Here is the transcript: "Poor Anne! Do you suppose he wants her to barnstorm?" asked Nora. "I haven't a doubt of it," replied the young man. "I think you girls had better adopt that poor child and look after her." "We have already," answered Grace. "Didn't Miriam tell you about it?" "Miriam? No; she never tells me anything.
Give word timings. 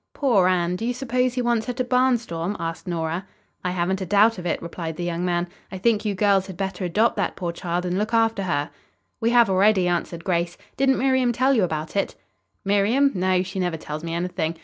"Poor 0.15 0.47
Anne! 0.47 0.75
Do 0.75 0.83
you 0.83 0.95
suppose 0.95 1.35
he 1.35 1.43
wants 1.43 1.67
her 1.67 1.73
to 1.73 1.83
barnstorm?" 1.83 2.55
asked 2.59 2.87
Nora. 2.87 3.27
"I 3.63 3.69
haven't 3.69 4.01
a 4.01 4.05
doubt 4.07 4.39
of 4.39 4.47
it," 4.47 4.59
replied 4.59 4.95
the 4.97 5.03
young 5.03 5.23
man. 5.23 5.47
"I 5.71 5.77
think 5.77 6.05
you 6.05 6.15
girls 6.15 6.47
had 6.47 6.57
better 6.57 6.83
adopt 6.83 7.17
that 7.17 7.35
poor 7.35 7.51
child 7.51 7.85
and 7.85 7.99
look 7.99 8.11
after 8.11 8.41
her." 8.45 8.71
"We 9.19 9.29
have 9.29 9.47
already," 9.47 9.87
answered 9.87 10.23
Grace. 10.23 10.57
"Didn't 10.75 10.97
Miriam 10.97 11.31
tell 11.31 11.53
you 11.53 11.63
about 11.63 11.95
it?" 11.95 12.15
"Miriam? 12.65 13.11
No; 13.13 13.43
she 13.43 13.59
never 13.59 13.77
tells 13.77 14.03
me 14.03 14.15
anything. 14.15 14.57